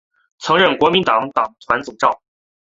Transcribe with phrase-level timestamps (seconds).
[0.39, 2.23] 曾任国民党党团总召。